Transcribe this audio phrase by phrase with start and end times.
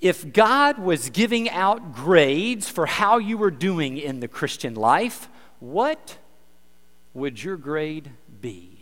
[0.00, 5.28] if God was giving out grades for how you were doing in the Christian life,
[5.58, 6.18] what
[7.14, 8.78] would your grade be?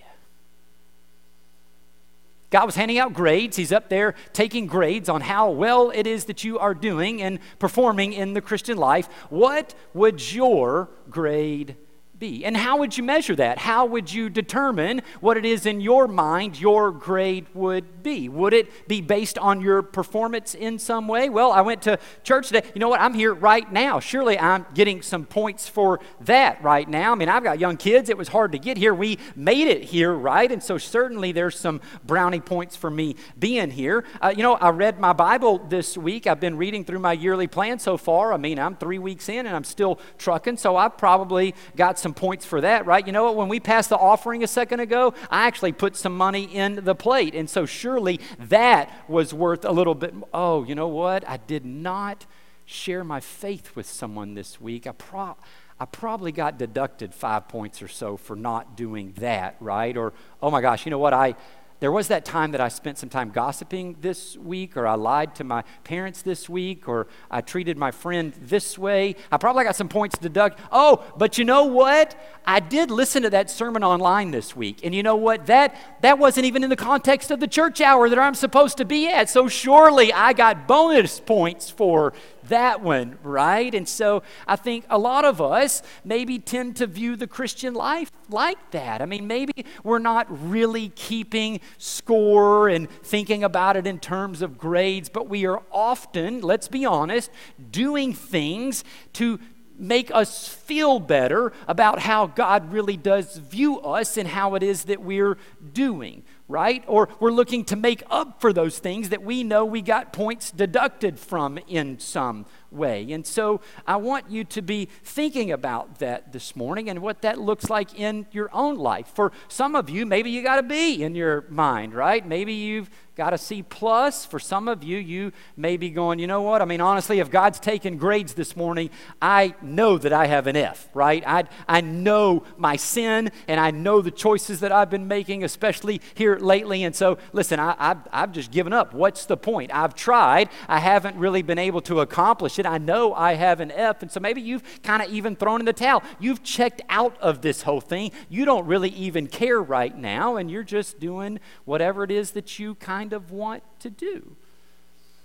[2.50, 3.56] God was handing out grades.
[3.56, 7.40] He's up there taking grades on how well it is that you are doing and
[7.58, 9.08] performing in the Christian life.
[9.30, 11.76] What would your grade
[12.18, 12.44] be?
[12.44, 13.58] And how would you measure that?
[13.58, 18.28] How would you determine what it is in your mind your grade would be?
[18.28, 21.28] Would it be based on your performance in some way?
[21.28, 22.66] Well, I went to church today.
[22.74, 23.00] You know what?
[23.00, 24.00] I'm here right now.
[24.00, 27.12] Surely I'm getting some points for that right now.
[27.12, 28.08] I mean, I've got young kids.
[28.08, 28.94] It was hard to get here.
[28.94, 30.50] We made it here, right?
[30.50, 34.04] And so certainly there's some brownie points for me being here.
[34.20, 36.26] Uh, you know, I read my Bible this week.
[36.26, 38.32] I've been reading through my yearly plan so far.
[38.32, 42.14] I mean, I'm three weeks in and I'm still trucking, so I've probably got some
[42.14, 43.04] points for that, right?
[43.04, 43.34] You know what?
[43.34, 46.94] When we passed the offering a second ago, I actually put some money in the
[46.94, 47.34] plate.
[47.34, 50.14] And so surely that was worth a little bit.
[50.32, 51.28] Oh, you know what?
[51.28, 52.24] I did not
[52.64, 54.86] share my faith with someone this week.
[54.86, 55.36] I, pro-
[55.80, 59.96] I probably got deducted five points or so for not doing that, right?
[59.96, 61.12] Or, oh my gosh, you know what?
[61.12, 61.34] I
[61.80, 65.34] there was that time that I spent some time gossiping this week, or I lied
[65.36, 69.16] to my parents this week, or I treated my friend this way.
[69.30, 70.58] I probably got some points to deduct.
[70.72, 72.18] Oh, but you know what?
[72.46, 74.80] I did listen to that sermon online this week.
[74.84, 75.46] And you know what?
[75.46, 78.84] That, that wasn't even in the context of the church hour that I'm supposed to
[78.84, 79.28] be at.
[79.28, 82.14] So surely I got bonus points for
[82.48, 83.74] that one, right?
[83.74, 88.10] And so I think a lot of us maybe tend to view the Christian life
[88.28, 89.02] like that.
[89.02, 94.58] I mean, maybe we're not really keeping score and thinking about it in terms of
[94.58, 97.30] grades, but we are often, let's be honest,
[97.70, 99.38] doing things to
[99.78, 104.84] make us feel better about how God really does view us and how it is
[104.84, 105.36] that we're
[105.72, 106.84] doing right?
[106.86, 110.50] Or we're looking to make up for those things that we know we got points
[110.50, 113.10] deducted from in some way.
[113.12, 117.38] And so I want you to be thinking about that this morning and what that
[117.38, 119.08] looks like in your own life.
[119.08, 122.26] For some of you, maybe you got a B in your mind, right?
[122.26, 124.26] Maybe you've got a C plus.
[124.26, 126.60] For some of you, you may be going, you know what?
[126.60, 128.90] I mean, honestly, if God's taken grades this morning,
[129.22, 131.24] I know that I have an F, right?
[131.26, 136.02] I, I know my sin and I know the choices that I've been making, especially
[136.14, 136.84] here lately.
[136.84, 138.92] And so, listen, I, I've, I've just given up.
[138.92, 139.74] What's the point?
[139.74, 140.50] I've tried.
[140.68, 142.65] I haven't really been able to accomplish it.
[142.66, 144.02] I know I have an F.
[144.02, 146.02] And so maybe you've kind of even thrown in the towel.
[146.18, 148.12] You've checked out of this whole thing.
[148.28, 152.58] You don't really even care right now, and you're just doing whatever it is that
[152.58, 154.36] you kind of want to do.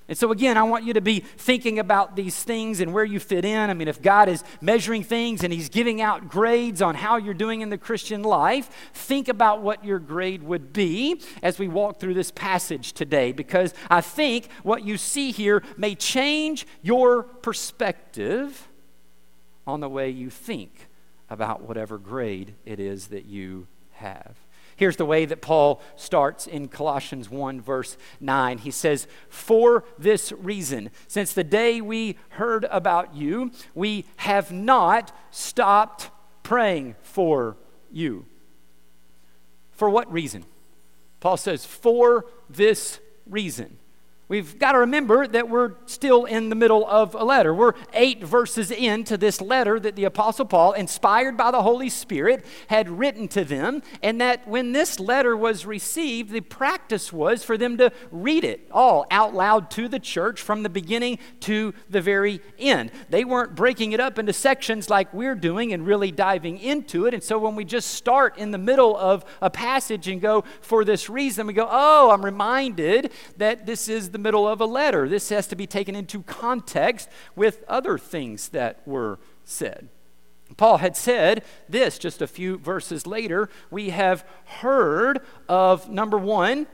[0.07, 3.19] And so, again, I want you to be thinking about these things and where you
[3.19, 3.69] fit in.
[3.69, 7.33] I mean, if God is measuring things and He's giving out grades on how you're
[7.33, 11.99] doing in the Christian life, think about what your grade would be as we walk
[11.99, 18.67] through this passage today, because I think what you see here may change your perspective
[19.65, 20.89] on the way you think
[21.29, 24.35] about whatever grade it is that you have.
[24.81, 28.57] Here's the way that Paul starts in Colossians 1, verse 9.
[28.57, 35.15] He says, For this reason, since the day we heard about you, we have not
[35.29, 36.09] stopped
[36.41, 37.57] praying for
[37.91, 38.25] you.
[39.69, 40.45] For what reason?
[41.19, 43.77] Paul says, For this reason.
[44.31, 47.53] We've got to remember that we're still in the middle of a letter.
[47.53, 52.45] We're eight verses into this letter that the Apostle Paul, inspired by the Holy Spirit,
[52.67, 57.57] had written to them, and that when this letter was received, the practice was for
[57.57, 61.99] them to read it all out loud to the church from the beginning to the
[61.99, 62.89] very end.
[63.09, 67.13] They weren't breaking it up into sections like we're doing and really diving into it.
[67.13, 70.85] And so when we just start in the middle of a passage and go, for
[70.85, 75.09] this reason, we go, oh, I'm reminded that this is the middle of a letter.
[75.09, 79.89] This has to be taken into context with other things that were said.
[80.57, 83.49] Paul had said this just a few verses later.
[83.69, 86.67] We have heard of number one,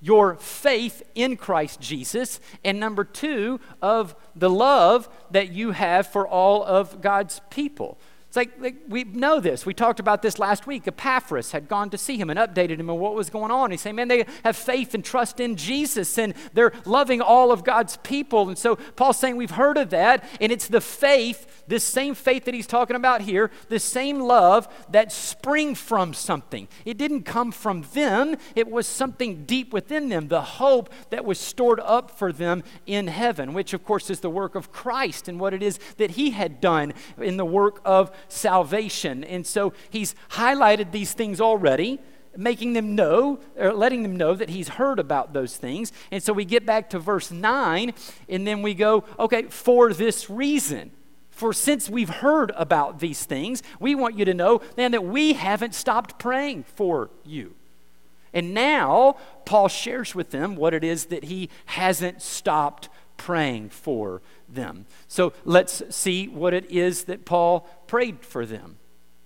[0.00, 6.26] your faith in Christ Jesus, and number two, of the love that you have for
[6.26, 7.98] all of God's people.
[8.28, 9.64] It's like, like, we know this.
[9.64, 10.86] We talked about this last week.
[10.86, 13.70] Epaphras had gone to see him and updated him on what was going on.
[13.70, 17.64] He said, man, they have faith and trust in Jesus and they're loving all of
[17.64, 18.48] God's people.
[18.48, 20.24] And so Paul's saying, we've heard of that.
[20.42, 24.68] And it's the faith, this same faith that he's talking about here, this same love
[24.90, 26.68] that spring from something.
[26.84, 31.38] It didn't come from them, it was something deep within them, the hope that was
[31.38, 35.40] stored up for them in heaven, which of course is the work of Christ and
[35.40, 39.24] what it is that he had done in the work of salvation.
[39.24, 41.98] And so he's highlighted these things already
[42.38, 45.92] making them know, or letting them know that he's heard about those things.
[46.10, 47.92] And so we get back to verse 9,
[48.28, 50.92] and then we go, okay, for this reason.
[51.30, 55.34] For since we've heard about these things, we want you to know, man, that we
[55.34, 57.54] haven't stopped praying for you.
[58.32, 62.88] And now, Paul shares with them what it is that he hasn't stopped
[63.18, 64.86] praying for them.
[65.06, 68.78] So let's see what it is that Paul prayed for them.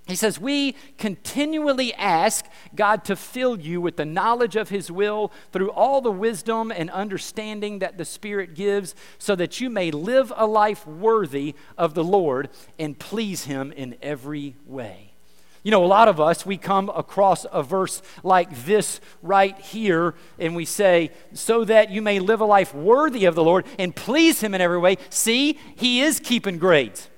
[0.09, 2.45] He says, We continually ask
[2.75, 6.91] God to fill you with the knowledge of His will through all the wisdom and
[6.91, 12.05] understanding that the Spirit gives, so that you may live a life worthy of the
[12.05, 12.49] Lord
[12.81, 15.12] and please Him in every way.
[15.63, 20.15] You know, a lot of us, we come across a verse like this right here,
[20.39, 23.95] and we say, So that you may live a life worthy of the Lord and
[23.95, 24.97] please Him in every way.
[25.09, 27.09] See, He is keeping grades.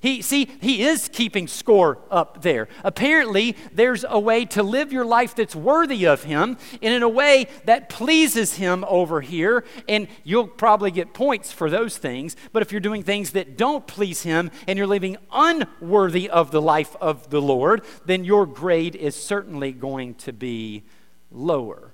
[0.00, 2.68] He, see, he is keeping score up there.
[2.82, 7.08] Apparently, there's a way to live your life that's worthy of him and in a
[7.08, 9.62] way that pleases him over here.
[9.88, 12.34] And you'll probably get points for those things.
[12.52, 16.62] But if you're doing things that don't please him and you're living unworthy of the
[16.62, 20.84] life of the Lord, then your grade is certainly going to be
[21.30, 21.92] lower.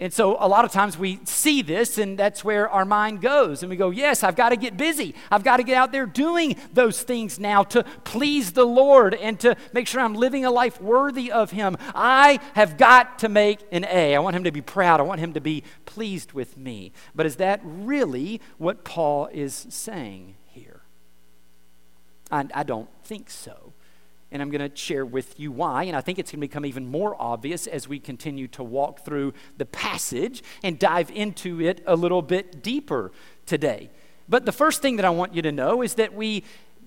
[0.00, 3.62] And so a lot of times we see this, and that's where our mind goes.
[3.62, 5.14] And we go, Yes, I've got to get busy.
[5.30, 9.38] I've got to get out there doing those things now to please the Lord and
[9.40, 11.76] to make sure I'm living a life worthy of Him.
[11.94, 14.16] I have got to make an A.
[14.16, 14.98] I want Him to be proud.
[14.98, 16.92] I want Him to be pleased with me.
[17.14, 20.82] But is that really what Paul is saying here?
[22.32, 23.73] I, I don't think so
[24.34, 25.84] and I'm going to share with you why.
[25.84, 29.04] And I think it's going to become even more obvious as we continue to walk
[29.04, 33.12] through the passage and dive into it a little bit deeper
[33.46, 33.90] today.
[34.28, 36.42] But the first thing that I want you to know is that we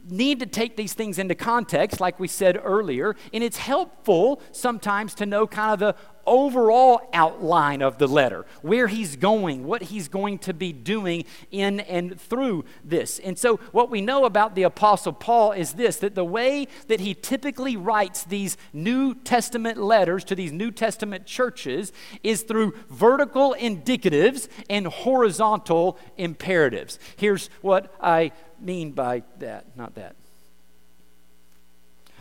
[0.10, 5.14] need to take these things into context, like we said earlier, and it's helpful sometimes
[5.16, 5.96] to know kind of the
[6.28, 11.80] overall outline of the letter, where he's going, what he's going to be doing in
[11.80, 13.18] and through this.
[13.20, 17.00] And so, what we know about the Apostle Paul is this that the way that
[17.00, 21.92] he typically writes these New Testament letters to these New Testament churches
[22.22, 27.00] is through vertical indicatives and horizontal imperatives.
[27.16, 30.16] Here's what I mean by that, not that.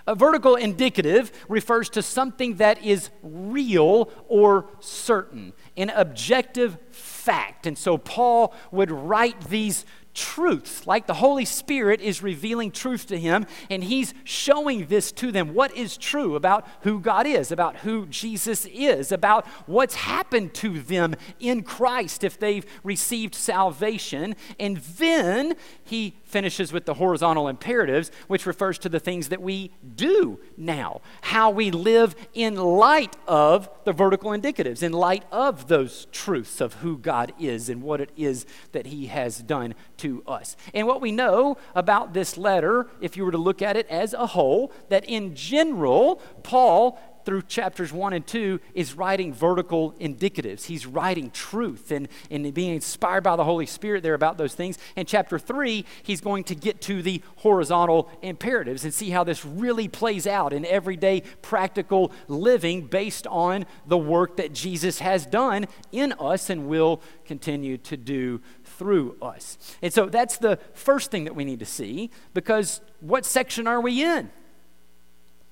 [0.07, 7.67] A vertical indicative refers to something that is real or certain, an objective fact.
[7.67, 9.85] And so Paul would write these
[10.17, 15.31] truths, like the Holy Spirit is revealing truth to him, and he's showing this to
[15.31, 15.55] them.
[15.55, 20.81] What is true about who God is, about who Jesus is, about what's happened to
[20.81, 24.35] them in Christ if they've received salvation.
[24.59, 25.55] And then
[25.85, 31.03] he finishes with the horizontal imperatives, which refers to the things that we do now,
[31.21, 36.75] how we live in light of the vertical indicatives, in light of those truths of
[36.75, 40.57] who God is and what it is that he has done to us.
[40.75, 44.13] And what we know about this letter, if you were to look at it as
[44.15, 50.67] a whole, that in general, Paul through chapters 1 and 2 is writing vertical indicatives.
[50.67, 54.79] He's writing truth and, and being inspired by the Holy Spirit there about those things.
[54.95, 59.45] And chapter 3, he's going to get to the horizontal imperatives and see how this
[59.45, 65.67] really plays out in everyday practical living based on the work that Jesus has done
[65.91, 69.59] in us and will continue to do through us.
[69.83, 73.81] And so that's the first thing that we need to see because what section are
[73.81, 74.31] we in?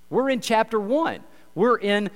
[0.09, 1.25] We're in chapter 1.
[1.55, 2.11] We're in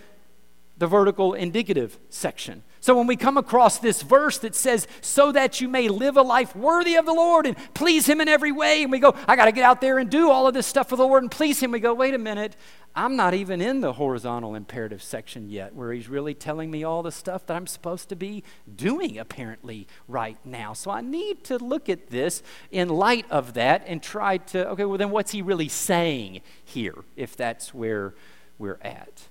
[0.79, 2.63] the vertical indicative section.
[2.81, 6.23] So when we come across this verse that says, so that you may live a
[6.23, 9.35] life worthy of the Lord and please Him in every way, and we go, I
[9.35, 11.31] got to get out there and do all of this stuff for the Lord and
[11.33, 12.57] please Him, we go, wait a minute,
[12.95, 17.03] I'm not even in the horizontal imperative section yet, where He's really telling me all
[17.03, 20.73] the stuff that I'm supposed to be doing apparently right now.
[20.73, 24.85] So I need to look at this in light of that and try to, okay,
[24.85, 28.15] well, then what's He really saying here, if that's where
[28.59, 29.29] we're at?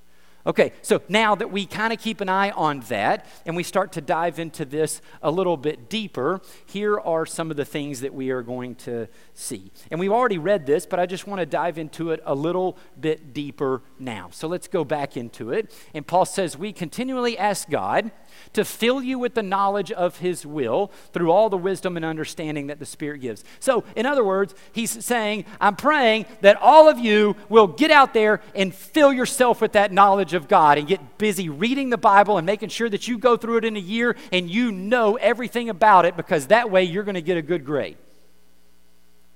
[0.48, 3.92] Okay, so now that we kind of keep an eye on that and we start
[3.92, 8.14] to dive into this a little bit deeper, here are some of the things that
[8.14, 9.74] we are going to see.
[9.92, 12.78] And we've already read this, but I just want to dive into it a little
[12.98, 14.30] bit deeper now.
[14.32, 15.76] So let's go back into it.
[15.94, 18.12] And Paul says, We continually ask God
[18.54, 22.68] to fill you with the knowledge of his will through all the wisdom and understanding
[22.68, 23.44] that the Spirit gives.
[23.60, 28.14] So, in other words, he's saying, I'm praying that all of you will get out
[28.14, 32.38] there and fill yourself with that knowledge of God and get busy reading the Bible
[32.38, 35.70] and making sure that you go through it in a year and you know everything
[35.70, 37.98] about it because that way you're going to get a good grade.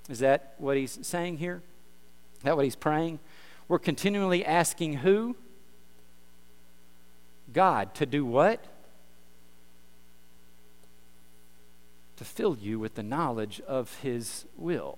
[0.10, 1.62] Is that what he's saying here?
[2.38, 3.20] Is that what he's praying?
[3.68, 5.36] We're continually asking who?
[7.54, 8.64] God to do what?
[12.18, 14.98] To fill you with the knowledge of His will.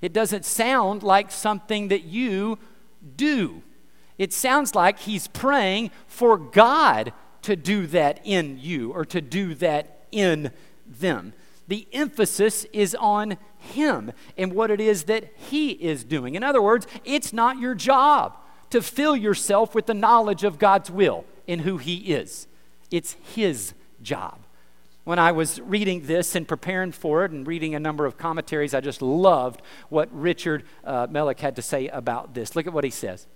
[0.00, 2.58] It doesn't sound like something that you
[3.16, 3.62] do.
[4.22, 7.12] It sounds like he's praying for God
[7.42, 10.52] to do that in you or to do that in
[10.86, 11.32] them.
[11.66, 16.36] The emphasis is on him and what it is that he is doing.
[16.36, 18.38] In other words, it's not your job
[18.70, 22.46] to fill yourself with the knowledge of God's will in who he is,
[22.92, 24.38] it's his job.
[25.02, 28.72] When I was reading this and preparing for it and reading a number of commentaries,
[28.72, 32.54] I just loved what Richard uh, Melick had to say about this.
[32.54, 33.26] Look at what he says.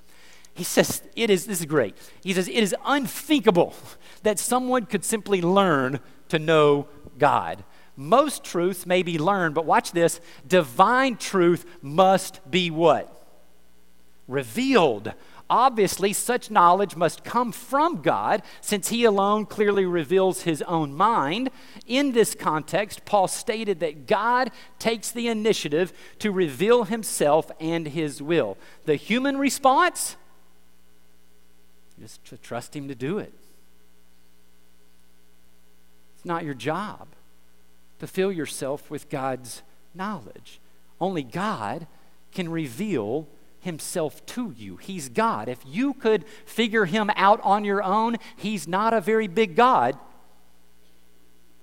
[0.57, 1.95] He says, it is, this is great.
[2.23, 3.75] He says, it is unthinkable
[4.23, 7.63] that someone could simply learn to know God.
[7.95, 13.13] Most truths may be learned, but watch this divine truth must be what?
[14.27, 15.13] Revealed.
[15.51, 21.51] Obviously, such knowledge must come from God, since He alone clearly reveals His own mind.
[21.87, 28.23] In this context, Paul stated that God takes the initiative to reveal Himself and His
[28.23, 28.57] will.
[28.87, 30.17] The human response?
[32.01, 33.33] Just to trust Him to do it.
[36.15, 37.09] It's not your job
[37.99, 39.63] to fill yourself with God's
[39.95, 40.61] knowledge.
[41.01, 41.87] Only God
[42.33, 43.27] can reveal
[43.61, 44.77] himself to you.
[44.77, 45.49] He's God.
[45.49, 49.99] If you could figure him out on your own, he's not a very big God.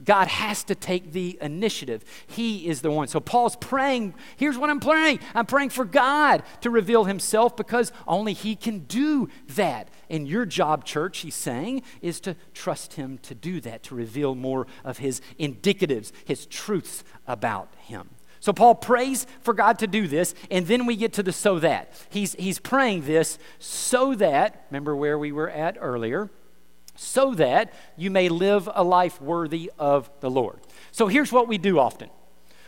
[0.04, 2.04] God has to take the initiative.
[2.28, 3.08] He is the one.
[3.08, 4.14] So Paul's praying.
[4.38, 8.80] Here's what I'm praying I'm praying for God to reveal himself because only he can
[8.80, 9.90] do that.
[10.10, 14.36] And your job, church, he's saying, is to trust him to do that, to reveal
[14.36, 18.10] more of his indicatives, his truths about him.
[18.40, 21.60] So Paul prays for God to do this, and then we get to the so
[21.60, 21.94] that.
[22.10, 26.30] He's, he's praying this so that, remember where we were at earlier,
[26.96, 30.60] so that you may live a life worthy of the Lord.
[30.92, 32.10] So here's what we do often.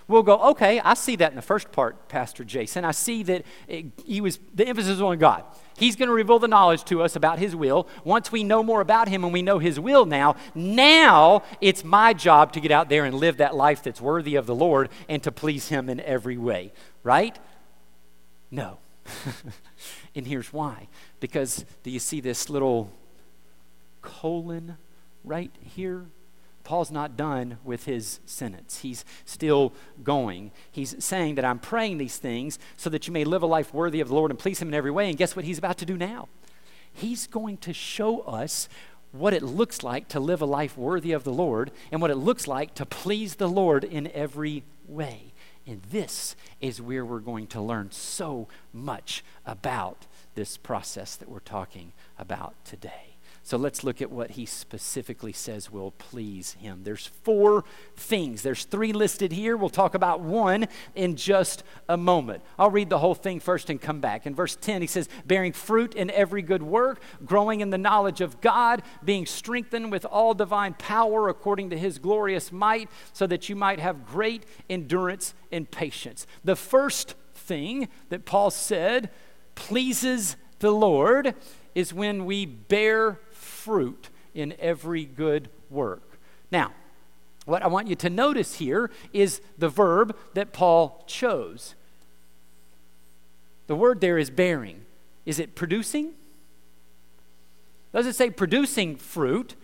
[0.07, 2.85] We'll go, okay, I see that in the first part, Pastor Jason.
[2.85, 5.43] I see that it, he was the emphasis on God.
[5.77, 7.87] He's going to reveal the knowledge to us about His will.
[8.03, 12.13] Once we know more about Him and we know His will now, now it's my
[12.13, 15.23] job to get out there and live that life that's worthy of the Lord and
[15.23, 16.71] to please Him in every way,
[17.03, 17.37] right?
[18.51, 18.77] No.
[20.15, 20.87] and here's why.
[21.19, 22.91] Because do you see this little
[24.25, 24.75] colon
[25.23, 26.07] right here?
[26.63, 28.79] Paul's not done with his sentence.
[28.79, 29.71] He's still
[30.03, 30.49] going.
[30.71, 34.01] He's saying that I'm praying these things so that you may live a life worthy
[34.01, 35.09] of the Lord and please Him in every way.
[35.09, 36.27] And guess what he's about to do now?
[36.91, 38.67] He's going to show us
[39.11, 42.15] what it looks like to live a life worthy of the Lord and what it
[42.15, 45.33] looks like to please the Lord in every way.
[45.67, 51.39] And this is where we're going to learn so much about this process that we're
[51.41, 53.14] talking about today.
[53.45, 56.81] So let's look at what he specifically says will please him.
[56.81, 57.63] There's four
[57.95, 58.41] things.
[58.41, 59.55] There's three listed here.
[59.55, 62.41] We'll talk about one in just a moment.
[62.57, 64.25] I'll read the whole thing first and come back.
[64.25, 68.19] In verse 10, he says, bearing fruit in every good work, growing in the knowledge
[68.19, 73.47] of God, being strengthened with all divine power according to his glorious might, so that
[73.47, 76.25] you might have great endurance and patience.
[76.43, 79.11] The first thing that Paul said
[79.53, 81.35] pleases the Lord
[81.75, 83.19] is when we bear
[83.65, 86.19] fruit in every good work.
[86.51, 86.71] Now,
[87.45, 91.73] what I want you to notice here is the verb that Paul chose.
[93.65, 94.85] The word there is bearing.
[95.25, 96.13] Is it producing?
[97.91, 99.55] Does it say producing fruit?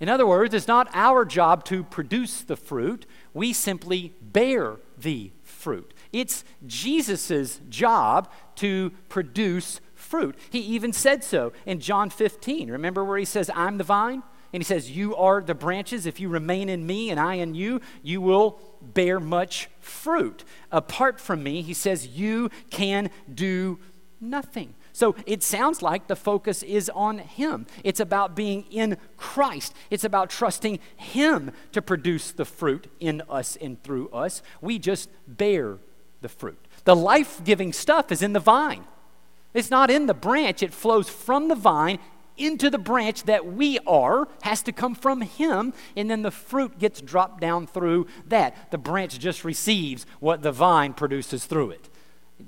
[0.00, 5.32] In other words, it's not our job to produce the fruit, we simply bear the
[5.42, 5.94] fruit.
[6.12, 9.80] It's Jesus' job to produce
[10.14, 10.36] fruit.
[10.48, 12.70] He even said so in John 15.
[12.70, 14.22] Remember where he says, I'm the vine?
[14.52, 16.06] And he says, You are the branches.
[16.06, 20.44] If you remain in me and I in you, you will bear much fruit.
[20.70, 23.80] Apart from me, he says, You can do
[24.20, 24.76] nothing.
[24.92, 27.66] So it sounds like the focus is on Him.
[27.82, 29.74] It's about being in Christ.
[29.90, 34.42] It's about trusting Him to produce the fruit in us and through us.
[34.60, 35.78] We just bear
[36.20, 36.64] the fruit.
[36.84, 38.84] The life giving stuff is in the vine.
[39.54, 41.98] It's not in the branch, it flows from the vine
[42.36, 46.78] into the branch that we are, has to come from Him, and then the fruit
[46.78, 48.70] gets dropped down through that.
[48.72, 51.88] The branch just receives what the vine produces through it.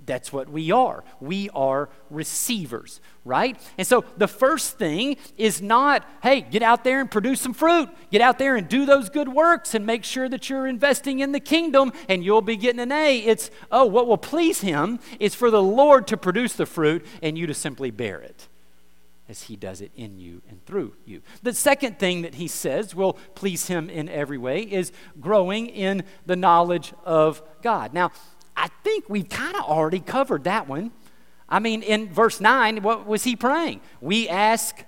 [0.05, 1.05] That's what we are.
[1.21, 3.57] We are receivers, right?
[3.79, 7.89] And so the first thing is not, hey, get out there and produce some fruit.
[8.11, 11.31] Get out there and do those good works and make sure that you're investing in
[11.31, 13.19] the kingdom and you'll be getting an A.
[13.19, 17.39] It's, oh, what will please Him is for the Lord to produce the fruit and
[17.39, 18.49] you to simply bear it.
[19.29, 21.23] as he does it in you and through you.
[21.43, 26.05] The second thing that he says will please him in every way is growing in
[26.27, 27.93] the knowledge of God.
[27.93, 28.13] Now,
[28.57, 30.93] I think we've kind of already covered that one.
[31.49, 33.81] I mean, in verse 9, what was he praying?
[34.01, 34.85] We ask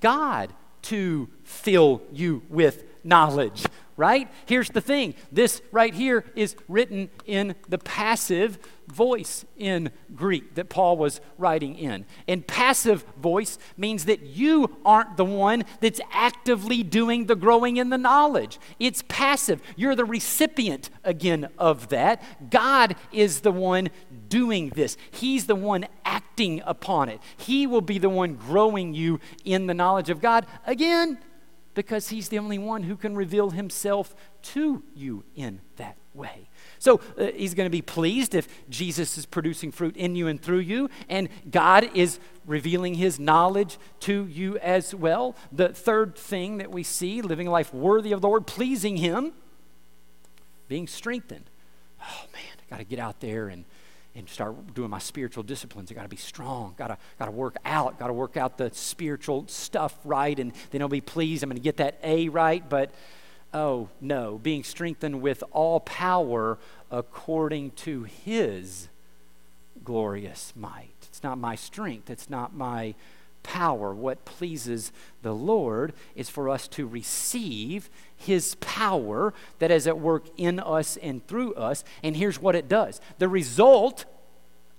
[0.00, 3.64] God to fill you with knowledge,
[3.96, 4.28] right?
[4.46, 8.58] Here's the thing this right here is written in the passive
[8.90, 12.06] voice in Greek that Paul was writing in.
[12.28, 17.90] And passive voice means that you aren't the one that's actively doing the growing in
[17.90, 18.58] the knowledge.
[18.78, 19.62] It's passive.
[19.76, 22.22] You're the recipient again of that.
[22.50, 23.90] God is the one
[24.28, 27.20] doing this, He's the one acting upon it.
[27.36, 30.46] He will be the one growing you in the knowledge of God.
[30.66, 31.18] Again,
[31.74, 36.49] because He's the only one who can reveal Himself to you in that way.
[36.80, 40.40] So uh, he's going to be pleased if Jesus is producing fruit in you and
[40.40, 45.36] through you, and God is revealing his knowledge to you as well.
[45.52, 49.34] The third thing that we see living a life worthy of the Lord, pleasing him,
[50.68, 51.50] being strengthened.
[52.02, 53.64] Oh man, I got to get out there and
[54.14, 55.90] and start doing my spiritual disciplines.
[55.90, 56.74] I got to be strong.
[56.76, 57.98] Got to got to work out.
[57.98, 61.42] Got to work out the spiritual stuff right, and then I'll be pleased.
[61.42, 62.66] I'm going to get that A right.
[62.66, 62.90] But
[63.52, 66.58] Oh, no, being strengthened with all power
[66.90, 68.88] according to his
[69.84, 70.94] glorious might.
[71.02, 72.94] It's not my strength, it's not my
[73.42, 73.92] power.
[73.94, 74.92] What pleases
[75.22, 80.96] the Lord is for us to receive his power that is at work in us
[80.98, 81.82] and through us.
[82.02, 84.04] And here's what it does the result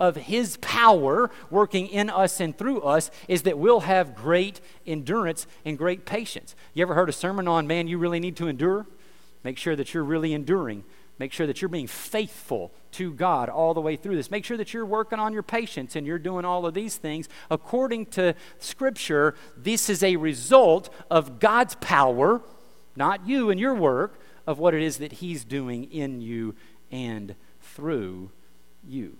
[0.01, 5.46] of His power working in us and through us is that we'll have great endurance
[5.63, 6.55] and great patience.
[6.74, 8.88] You ever heard a sermon on, man, you really need to endure?
[9.43, 10.84] Make sure that you're really enduring.
[11.20, 14.31] Make sure that you're being faithful to God all the way through this.
[14.31, 17.29] Make sure that you're working on your patience and you're doing all of these things.
[17.51, 22.41] According to Scripture, this is a result of God's power,
[22.96, 26.55] not you and your work, of what it is that He's doing in you
[26.91, 28.31] and through
[28.84, 29.17] you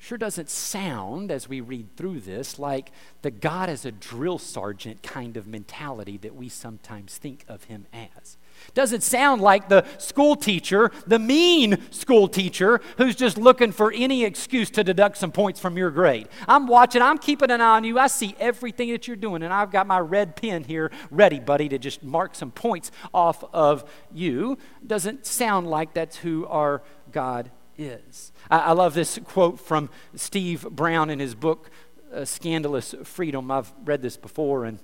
[0.00, 5.02] sure doesn't sound, as we read through this, like the God as a drill sergeant
[5.02, 8.38] kind of mentality that we sometimes think of him as.
[8.72, 14.24] Doesn't sound like the school teacher, the mean school teacher, who's just looking for any
[14.24, 16.28] excuse to deduct some points from your grade.
[16.48, 17.98] I'm watching, I'm keeping an eye on you.
[17.98, 21.68] I see everything that you're doing, and I've got my red pen here ready, buddy,
[21.68, 24.56] to just mark some points off of you.
[24.86, 26.82] Doesn't sound like that's who our
[27.12, 28.32] God is.
[28.50, 31.70] I, I love this quote from Steve Brown in his book,
[32.14, 33.50] uh, Scandalous Freedom.
[33.50, 34.78] I've read this before and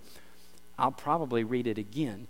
[0.78, 2.26] I'll probably read it again.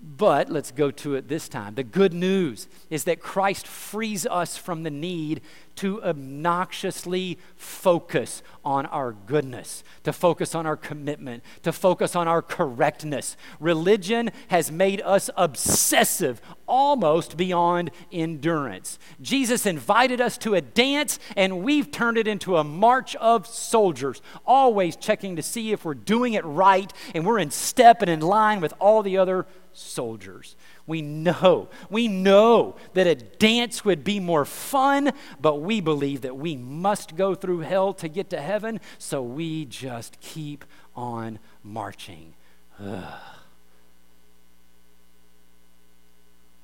[0.00, 1.74] But let's go to it this time.
[1.74, 5.40] The good news is that Christ frees us from the need
[5.78, 12.42] to obnoxiously focus on our goodness, to focus on our commitment, to focus on our
[12.42, 13.36] correctness.
[13.60, 18.98] Religion has made us obsessive, almost beyond endurance.
[19.20, 24.20] Jesus invited us to a dance, and we've turned it into a march of soldiers,
[24.44, 28.20] always checking to see if we're doing it right and we're in step and in
[28.20, 30.56] line with all the other soldiers.
[30.88, 36.36] We know, we know that a dance would be more fun, but we believe that
[36.38, 40.64] we must go through hell to get to heaven, so we just keep
[40.96, 42.32] on marching.
[42.80, 43.20] Ugh.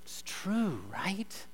[0.05, 1.47] It's true, right?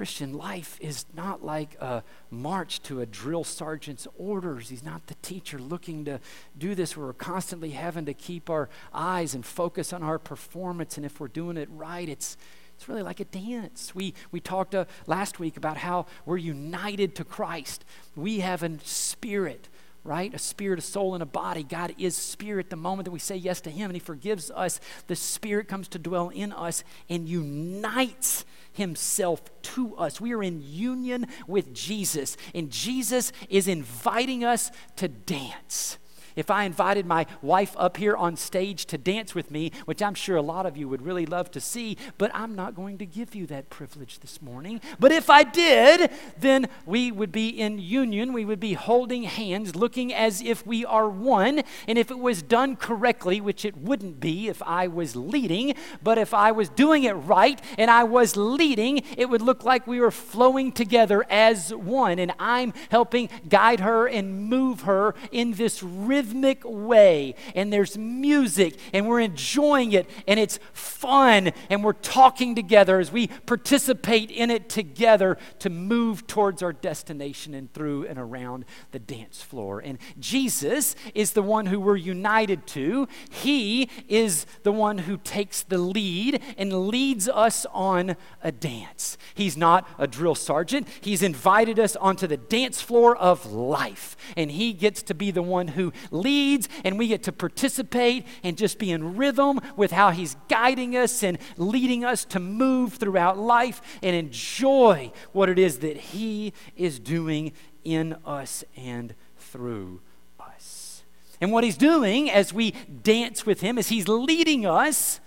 [0.00, 4.70] Christian life is not like a march to a drill sergeant's orders.
[4.70, 6.20] He's not the teacher looking to
[6.56, 6.96] do this.
[6.96, 10.96] We're constantly having to keep our eyes and focus on our performance.
[10.96, 12.38] And if we're doing it right, it's,
[12.74, 13.94] it's really like a dance.
[13.94, 17.84] We, we talked uh, last week about how we're united to Christ.
[18.16, 19.68] We have a spirit
[20.04, 20.32] right?
[20.32, 21.62] A spirit, a soul, and a body.
[21.62, 22.70] God is spirit.
[22.70, 25.88] The moment that we say yes to Him and He forgives us, the Spirit comes
[25.88, 30.20] to dwell in us and unites himself to us.
[30.20, 35.98] We are in union with Jesus, and Jesus is inviting us to dance.
[36.40, 40.14] If I invited my wife up here on stage to dance with me, which I'm
[40.14, 43.04] sure a lot of you would really love to see, but I'm not going to
[43.04, 44.80] give you that privilege this morning.
[44.98, 48.32] But if I did, then we would be in union.
[48.32, 51.62] We would be holding hands, looking as if we are one.
[51.86, 56.16] And if it was done correctly, which it wouldn't be if I was leading, but
[56.16, 60.00] if I was doing it right and I was leading, it would look like we
[60.00, 62.18] were flowing together as one.
[62.18, 67.98] And I'm helping guide her and move her in this rhythm rhythmic way, and there's
[67.98, 74.30] music, and we're enjoying it, and it's fun, and we're talking together as we participate
[74.30, 79.80] in it together to move towards our destination and through and around the dance floor.
[79.80, 83.08] And Jesus is the one who we're united to.
[83.30, 89.18] He is the one who takes the lead and leads us on a dance.
[89.34, 94.16] He's not a drill sergeant, He's invited us onto the dance floor of life.
[94.36, 98.56] And He gets to be the one who leads, and we get to participate and
[98.56, 103.38] just be in rhythm with how He's guiding us and leading us to move throughout
[103.38, 107.52] life and enjoy what it is that He is doing
[107.84, 110.00] in us and through
[110.38, 111.02] us.
[111.40, 115.20] And what He's doing as we dance with Him is He's leading us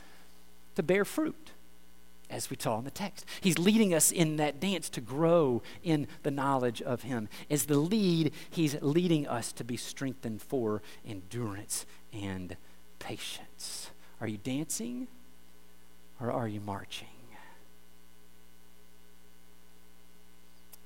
[0.75, 1.42] to bear fruit
[2.33, 3.25] as we saw in the text.
[3.39, 7.29] He's leading us in that dance to grow in the knowledge of Him.
[7.49, 12.57] As the lead, He's leading us to be strengthened for endurance and
[12.99, 13.91] patience.
[14.19, 15.07] Are you dancing
[16.19, 17.07] or are you marching?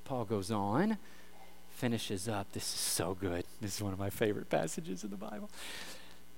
[0.04, 0.96] Paul goes on,
[1.70, 2.52] finishes up.
[2.52, 3.44] This is so good.
[3.60, 5.50] This is one of my favorite passages in the Bible.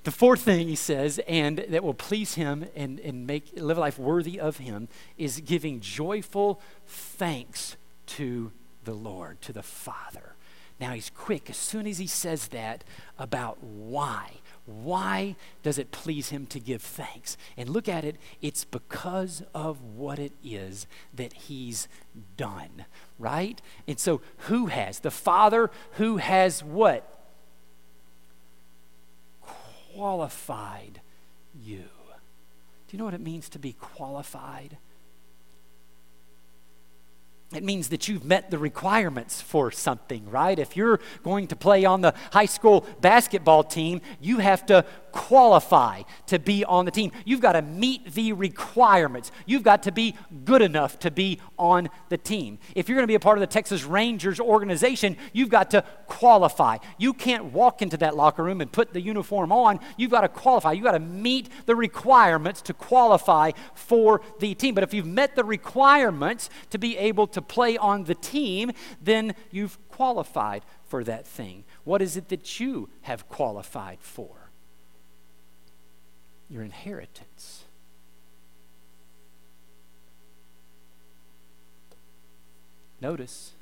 [0.03, 3.81] The fourth thing he says, and that will please him and, and make live a
[3.81, 8.51] life worthy of him, is giving joyful thanks to
[8.85, 10.35] the Lord, to the Father.
[10.81, 12.83] Now he's quick as soon as he says that
[13.19, 14.33] about why.
[14.65, 17.37] Why does it please him to give thanks?
[17.57, 21.89] And look at it, it's because of what it is that he's
[22.39, 22.87] done,
[23.19, 23.61] right?
[23.87, 25.01] And so, who has?
[25.01, 27.20] The Father who has what?
[30.01, 31.03] Qualified
[31.63, 31.85] you.
[32.89, 34.79] Do you know what it means to be qualified?
[37.55, 40.59] It means that you've met the requirements for something, right?
[40.59, 46.03] If you're going to play on the high school basketball team, you have to qualify
[46.27, 47.13] to be on the team.
[47.25, 49.31] You've got to meet the requirements.
[49.47, 52.59] You've got to be good enough to be on the team.
[52.75, 55.85] If you're going to be a part of the Texas Rangers organization, you've got to
[56.07, 56.79] qualify.
[56.99, 59.81] You can't walk into that locker room and put the uniform on.
[59.97, 60.73] You've got to qualify.
[60.73, 64.75] You've got to meet the requirements to qualify for the team.
[64.75, 69.35] But if you've met the requirements to be able to play on the team, then
[69.51, 71.65] you've qualified for that thing.
[71.85, 74.40] What is it that you have qualified for?
[76.51, 77.65] Your inheritance.
[83.01, 83.53] Notice,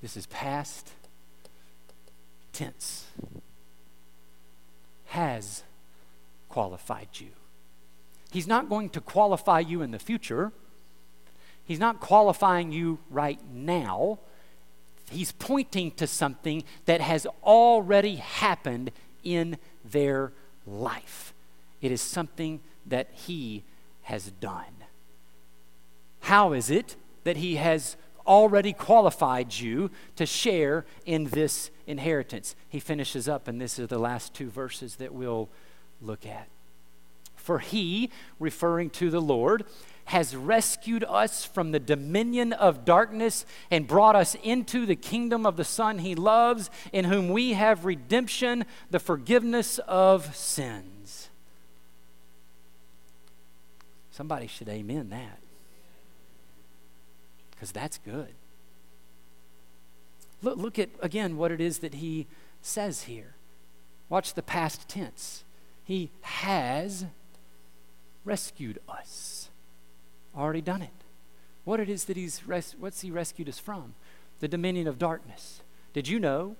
[0.00, 0.90] this is past
[2.52, 3.06] tense.
[5.06, 5.62] Has
[6.48, 7.28] qualified you.
[8.32, 10.52] He's not going to qualify you in the future.
[11.64, 14.18] He's not qualifying you right now
[15.12, 20.32] he's pointing to something that has already happened in their
[20.66, 21.34] life.
[21.80, 23.64] It is something that he
[24.02, 24.84] has done.
[26.20, 27.96] How is it that he has
[28.26, 32.54] already qualified you to share in this inheritance?
[32.68, 35.48] He finishes up, and this is the last two verses that we'll
[36.00, 36.48] look at.
[37.42, 39.64] For he, referring to the Lord,
[40.06, 45.56] has rescued us from the dominion of darkness and brought us into the kingdom of
[45.56, 51.30] the Son he loves, in whom we have redemption, the forgiveness of sins.
[54.12, 55.38] Somebody should amen that.
[57.50, 58.34] Because that's good.
[60.42, 62.26] Look, look at, again, what it is that he
[62.60, 63.34] says here.
[64.08, 65.44] Watch the past tense.
[65.84, 67.06] He has
[68.24, 69.50] rescued us
[70.36, 70.90] already done it.
[71.64, 73.94] What it is that he's res- what's he rescued us from?
[74.40, 75.62] The dominion of darkness.
[75.92, 76.56] Did you know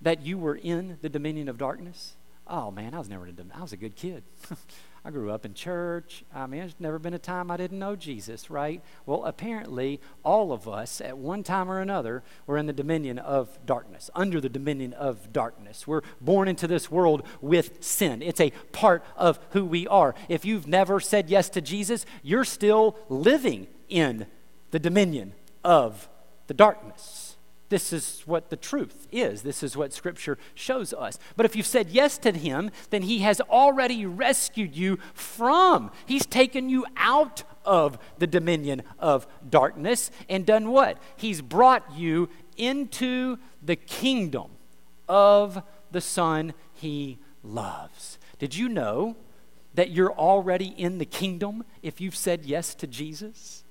[0.00, 2.16] that you were in the dominion of darkness?
[2.52, 4.24] Oh man, I was never in I was a good kid.
[5.04, 6.24] I grew up in church.
[6.34, 8.82] I mean, there's never been a time I didn't know Jesus, right?
[9.06, 13.64] Well, apparently, all of us at one time or another were in the dominion of
[13.64, 15.86] darkness, under the dominion of darkness.
[15.86, 20.16] We're born into this world with sin, it's a part of who we are.
[20.28, 24.26] If you've never said yes to Jesus, you're still living in
[24.72, 25.34] the dominion
[25.64, 26.08] of
[26.48, 27.29] the darkness.
[27.70, 29.42] This is what the truth is.
[29.42, 31.18] This is what Scripture shows us.
[31.36, 36.26] But if you've said yes to Him, then He has already rescued you from, He's
[36.26, 40.98] taken you out of the dominion of darkness and done what?
[41.16, 44.50] He's brought you into the kingdom
[45.08, 48.18] of the Son He loves.
[48.40, 49.16] Did you know
[49.74, 53.62] that you're already in the kingdom if you've said yes to Jesus?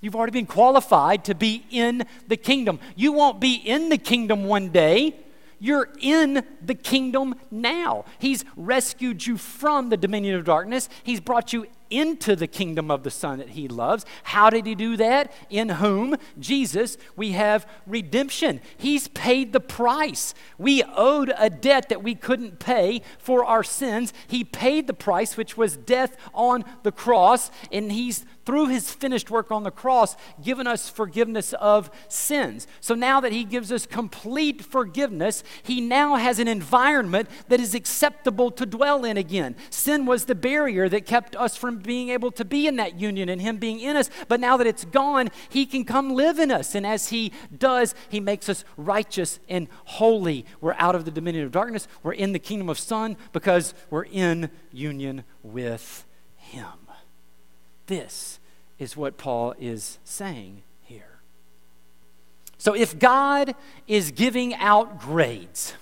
[0.00, 2.80] You've already been qualified to be in the kingdom.
[2.94, 5.16] You won't be in the kingdom one day.
[5.58, 8.04] You're in the kingdom now.
[8.18, 10.88] He's rescued you from the dominion of darkness.
[11.02, 14.04] He's brought you into the kingdom of the Son that He loves.
[14.24, 15.32] How did He do that?
[15.48, 16.16] In whom?
[16.38, 18.60] Jesus, we have redemption.
[18.76, 20.34] He's paid the price.
[20.58, 24.12] We owed a debt that we couldn't pay for our sins.
[24.26, 29.30] He paid the price, which was death on the cross, and He's through his finished
[29.30, 32.66] work on the cross, given us forgiveness of sins.
[32.80, 37.74] So now that he gives us complete forgiveness, he now has an environment that is
[37.74, 39.56] acceptable to dwell in again.
[39.68, 43.28] Sin was the barrier that kept us from being able to be in that union
[43.28, 44.08] and him being in us.
[44.28, 46.74] But now that it's gone, he can come live in us.
[46.74, 50.46] And as he does, he makes us righteous and holy.
[50.60, 54.04] We're out of the dominion of darkness, we're in the kingdom of Son because we're
[54.04, 56.06] in union with
[56.36, 56.85] him.
[57.86, 58.40] This
[58.78, 61.20] is what Paul is saying here.
[62.58, 63.54] So if God
[63.86, 65.74] is giving out grades,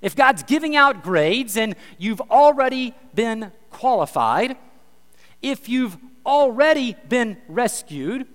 [0.00, 4.56] if God's giving out grades and you've already been qualified,
[5.40, 8.26] if you've already been rescued,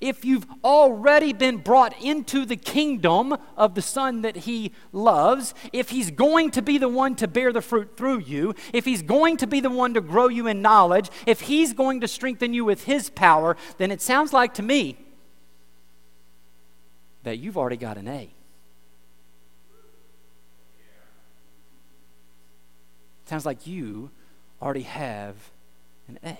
[0.00, 5.90] if you've already been brought into the kingdom of the Son that He loves, if
[5.90, 9.36] He's going to be the one to bear the fruit through you, if He's going
[9.38, 12.64] to be the one to grow you in knowledge, if He's going to strengthen you
[12.64, 14.98] with His power, then it sounds like to me
[17.22, 18.32] that you've already got an A.
[23.24, 24.10] Sounds like you
[24.62, 25.34] already have
[26.06, 26.38] an A.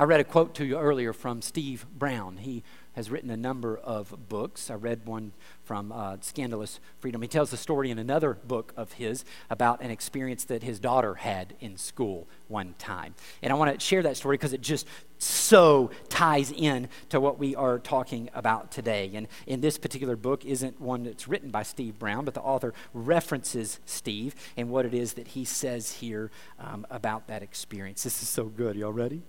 [0.00, 2.36] I read a quote to you earlier from Steve Brown.
[2.36, 4.70] He has written a number of books.
[4.70, 5.32] I read one
[5.64, 7.20] from uh, Scandalous Freedom.
[7.20, 11.16] He tells the story in another book of his about an experience that his daughter
[11.16, 13.16] had in school one time.
[13.42, 14.86] And I want to share that story because it just
[15.18, 19.10] so ties in to what we are talking about today.
[19.14, 22.72] And in this particular book isn't one that's written by Steve Brown, but the author
[22.94, 26.30] references Steve and what it is that he says here
[26.60, 28.04] um, about that experience.
[28.04, 28.76] This is so good.
[28.76, 29.24] Y'all ready?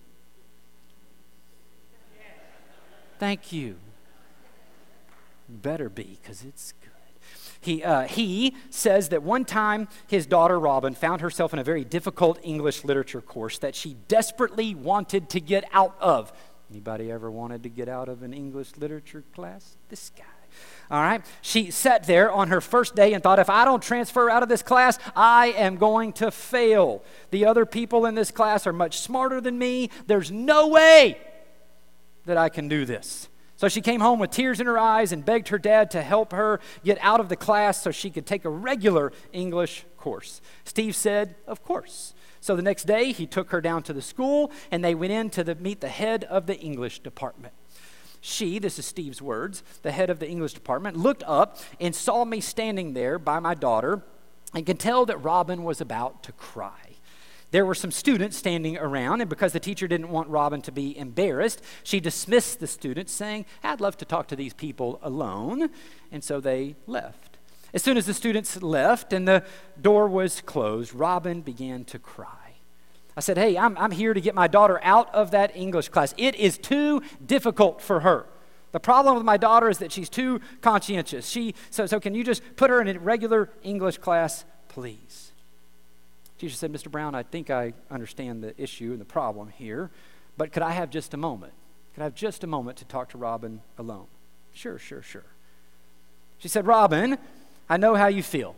[3.20, 3.76] Thank you.
[5.50, 6.90] Better be, because it's good.
[7.62, 11.84] He, uh, he says that one time his daughter Robin found herself in a very
[11.84, 16.32] difficult English literature course that she desperately wanted to get out of.
[16.72, 19.76] Anybody ever wanted to get out of an English literature class?
[19.90, 20.24] This guy.
[20.90, 21.24] All right.
[21.42, 24.50] She sat there on her first day and thought, if I don't transfer out of
[24.50, 27.04] this class, I am going to fail.
[27.32, 29.90] The other people in this class are much smarter than me.
[30.08, 31.18] There's no way
[32.26, 33.30] that I can do this.
[33.56, 36.32] So she came home with tears in her eyes and begged her dad to help
[36.32, 40.40] her get out of the class so she could take a regular English course.
[40.64, 42.14] Steve said, Of course.
[42.40, 45.30] So the next day, he took her down to the school and they went in
[45.32, 47.54] to the, meet the head of the English department.
[48.22, 52.26] She, this is Steve's words, the head of the English department, looked up and saw
[52.26, 54.04] me standing there by my daughter
[54.54, 56.89] and could tell that Robin was about to cry.
[57.52, 60.96] There were some students standing around, and because the teacher didn't want Robin to be
[60.96, 65.70] embarrassed, she dismissed the students, saying, I'd love to talk to these people alone.
[66.12, 67.38] And so they left.
[67.74, 69.44] As soon as the students left and the
[69.80, 72.56] door was closed, Robin began to cry.
[73.16, 76.14] I said, Hey, I'm, I'm here to get my daughter out of that English class.
[76.18, 78.28] It is too difficult for her.
[78.72, 81.28] The problem with my daughter is that she's too conscientious.
[81.28, 85.29] She, so, so can you just put her in a regular English class, please?
[86.40, 86.90] Teacher said, Mr.
[86.90, 89.92] Brown, I think I understand the issue and the problem here,
[90.38, 91.52] but could I have just a moment?
[91.94, 94.08] Could I have just a moment to talk to Robin alone?
[94.54, 95.26] Sure, sure, sure.
[96.38, 97.18] She said, Robin,
[97.70, 98.56] I know how you feel,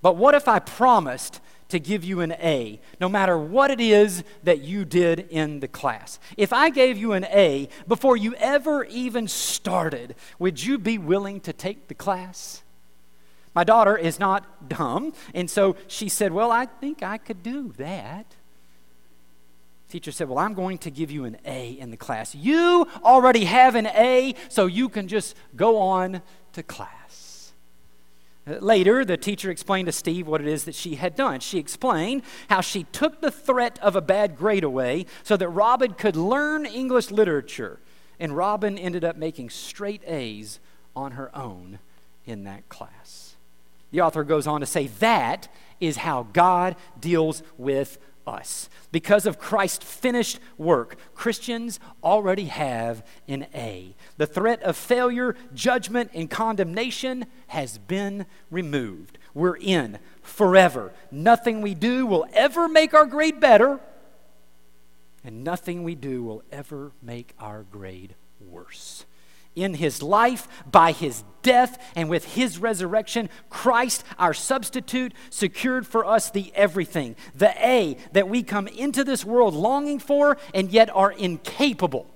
[0.00, 4.24] but what if I promised to give you an A, no matter what it is
[4.42, 6.18] that you did in the class.
[6.38, 11.40] If I gave you an A before you ever even started, would you be willing
[11.40, 12.62] to take the class?
[13.54, 17.72] My daughter is not dumb, and so she said, Well, I think I could do
[17.78, 18.34] that.
[19.88, 22.34] Teacher said, Well, I'm going to give you an A in the class.
[22.34, 27.52] You already have an A, so you can just go on to class.
[28.48, 31.40] Uh, later, the teacher explained to Steve what it is that she had done.
[31.40, 35.94] She explained how she took the threat of a bad grade away so that Robin
[35.94, 37.78] could learn English literature.
[38.20, 40.60] And Robin ended up making straight A's
[40.94, 41.78] on her own
[42.26, 43.27] in that class.
[43.90, 45.48] The author goes on to say that
[45.80, 48.68] is how God deals with us.
[48.92, 53.96] Because of Christ's finished work, Christians already have an A.
[54.18, 59.18] The threat of failure, judgment, and condemnation has been removed.
[59.34, 60.92] We're in forever.
[61.10, 63.80] Nothing we do will ever make our grade better,
[65.24, 69.04] and nothing we do will ever make our grade worse.
[69.54, 76.04] In his life, by his death, and with his resurrection, Christ, our substitute, secured for
[76.04, 80.90] us the everything, the A that we come into this world longing for and yet
[80.94, 82.06] are incapable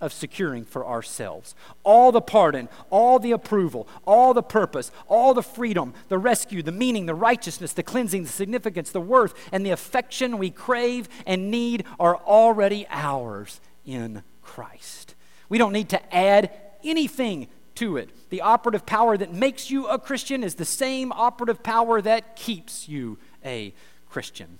[0.00, 1.54] of securing for ourselves.
[1.82, 6.72] All the pardon, all the approval, all the purpose, all the freedom, the rescue, the
[6.72, 11.50] meaning, the righteousness, the cleansing, the significance, the worth, and the affection we crave and
[11.50, 15.15] need are already ours in Christ.
[15.48, 16.50] We don't need to add
[16.84, 18.10] anything to it.
[18.30, 22.88] The operative power that makes you a Christian is the same operative power that keeps
[22.88, 23.72] you a
[24.08, 24.58] Christian.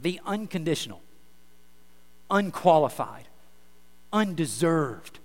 [0.00, 1.00] The unconditional,
[2.30, 3.28] unqualified,
[4.12, 5.18] undeserved,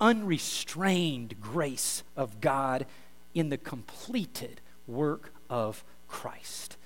[0.00, 2.86] unrestrained grace of God
[3.34, 6.76] in the completed work of Christ.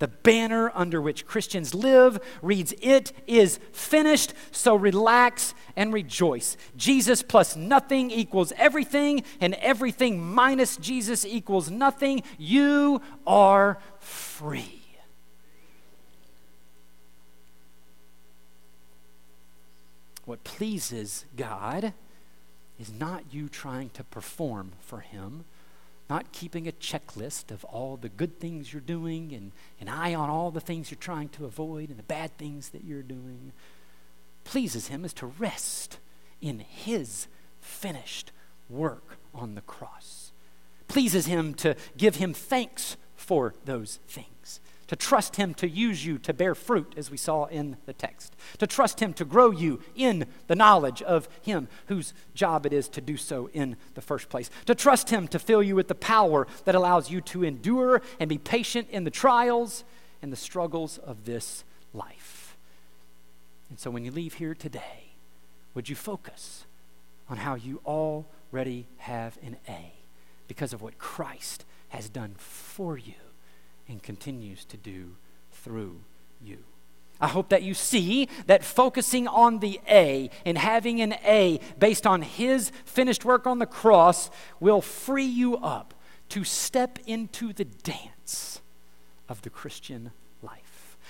[0.00, 6.56] The banner under which Christians live reads, It is finished, so relax and rejoice.
[6.74, 12.22] Jesus plus nothing equals everything, and everything minus Jesus equals nothing.
[12.38, 14.80] You are free.
[20.24, 21.92] What pleases God
[22.78, 25.44] is not you trying to perform for Him,
[26.10, 30.28] not keeping a checklist of all the good things you're doing and an eye on
[30.28, 33.52] all the things you're trying to avoid and the bad things that you're doing.
[34.42, 35.98] Pleases Him is to rest
[36.40, 37.28] in His
[37.60, 38.32] finished
[38.68, 40.32] work on the cross.
[40.88, 46.18] Pleases Him to give Him thanks for those things to trust Him to use you
[46.18, 49.80] to bear fruit, as we saw in the text, to trust Him to grow you
[49.94, 54.28] in the knowledge of Him whose job it is to do so in the first
[54.28, 58.02] place, to trust Him to fill you with the power that allows you to endure
[58.18, 59.84] and be patient in the trials
[60.22, 61.62] and the struggles of this
[61.94, 62.56] life.
[63.68, 65.12] And so when you leave here today,
[65.72, 66.64] would you focus
[67.28, 69.92] on how you already have an A
[70.48, 73.29] because of what Christ has done for you?
[73.90, 75.16] And continues to do
[75.52, 76.00] through
[76.40, 76.58] you.
[77.20, 82.06] I hope that you see that focusing on the A and having an A based
[82.06, 85.92] on His finished work on the cross will free you up
[86.30, 88.62] to step into the dance
[89.28, 90.12] of the Christian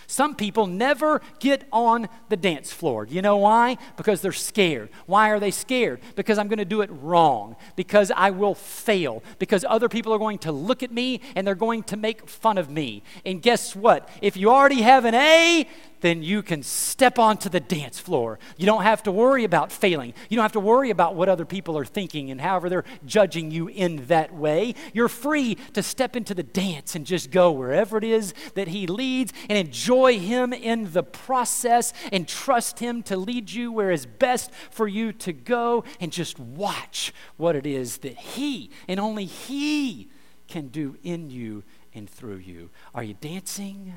[0.06, 3.06] some people never get on the dance floor.
[3.06, 3.76] You know why?
[3.96, 4.90] Because they're scared.
[5.06, 6.00] Why are they scared?
[6.16, 7.56] Because I'm going to do it wrong.
[7.76, 9.22] Because I will fail.
[9.38, 12.58] Because other people are going to look at me and they're going to make fun
[12.58, 13.02] of me.
[13.24, 14.08] And guess what?
[14.20, 15.66] If you already have an A,
[16.00, 18.38] then you can step onto the dance floor.
[18.56, 20.14] You don't have to worry about failing.
[20.28, 23.50] You don't have to worry about what other people are thinking and however they're judging
[23.50, 24.74] you in that way.
[24.92, 28.86] You're free to step into the dance and just go wherever it is that He
[28.86, 34.06] leads and enjoy Him in the process and trust Him to lead you where is
[34.06, 39.24] best for you to go and just watch what it is that He and only
[39.24, 40.08] He
[40.46, 42.70] can do in you and through you.
[42.94, 43.94] Are you dancing?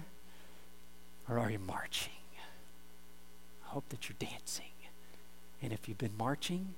[1.29, 2.11] Or are you marching?
[3.63, 4.65] I hope that you're dancing.
[5.61, 6.73] And if you've been marching,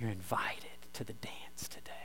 [0.00, 2.03] you're invited to the dance today.